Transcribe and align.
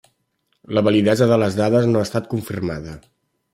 La 0.77 0.81
validesa 0.87 1.27
de 1.33 1.37
les 1.43 1.59
dades 1.61 1.87
no 1.93 2.01
ha 2.01 2.09
estat 2.09 2.33
confirmada. 2.35 2.99